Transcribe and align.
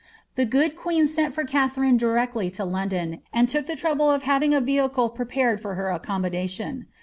The 0.33 0.45
good 0.45 0.75
queen 0.75 1.05
sent 1.05 1.31
for 1.35 1.43
Katharine 1.43 1.95
directly 1.95 2.49
to 2.57 2.65
London, 2.65 3.21
and 3.31 3.47
took 3.47 3.67
the 3.67 3.75
trouble 3.75 4.09
of 4.09 4.23
having 4.23 4.51
a 4.51 4.59
vehicle 4.59 5.09
prepared 5.09 5.61
for 5.61 5.75
her 5.75 5.91
accommodation. 5.91 6.87